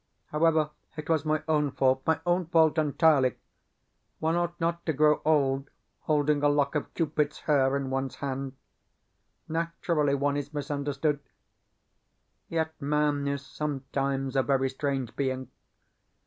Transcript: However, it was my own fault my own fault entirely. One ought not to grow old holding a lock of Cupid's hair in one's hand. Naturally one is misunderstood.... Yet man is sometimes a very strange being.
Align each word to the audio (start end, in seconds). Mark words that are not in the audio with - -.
However, 0.31 0.71
it 0.97 1.11
was 1.11 1.25
my 1.25 1.43
own 1.47 1.69
fault 1.69 2.01
my 2.07 2.19
own 2.25 2.47
fault 2.47 2.79
entirely. 2.79 3.35
One 4.17 4.35
ought 4.35 4.59
not 4.59 4.83
to 4.87 4.93
grow 4.93 5.21
old 5.23 5.69
holding 5.99 6.41
a 6.41 6.49
lock 6.49 6.73
of 6.73 6.91
Cupid's 6.95 7.41
hair 7.41 7.77
in 7.77 7.91
one's 7.91 8.15
hand. 8.15 8.53
Naturally 9.47 10.15
one 10.15 10.37
is 10.37 10.55
misunderstood.... 10.55 11.19
Yet 12.49 12.73
man 12.81 13.27
is 13.27 13.45
sometimes 13.45 14.35
a 14.35 14.41
very 14.41 14.69
strange 14.71 15.15
being. 15.15 15.51